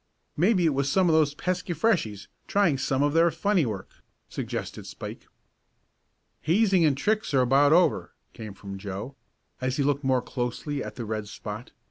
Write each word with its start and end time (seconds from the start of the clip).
"Maybe 0.35 0.65
it 0.65 0.73
was 0.73 0.91
some 0.91 1.09
of 1.09 1.13
those 1.13 1.35
pesky 1.35 1.73
Freshies 1.73 2.27
trying 2.47 2.79
some 2.79 3.03
of 3.03 3.13
their 3.13 3.29
funny 3.29 3.67
work," 3.67 4.03
suggested 4.29 4.87
Spike. 4.87 5.27
"Hazing 6.41 6.83
and 6.83 6.97
tricks 6.97 7.35
are 7.35 7.41
about 7.41 7.71
over," 7.71 8.15
came 8.33 8.55
from 8.55 8.79
Joe, 8.79 9.15
as 9.61 9.77
he 9.77 9.83
looked 9.83 10.03
more 10.03 10.23
closely 10.23 10.83
at 10.83 10.95
the 10.95 11.05
red 11.05 11.27
spot. 11.27 11.71